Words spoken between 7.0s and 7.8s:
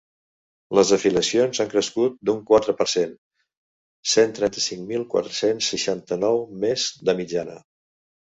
de mitjana.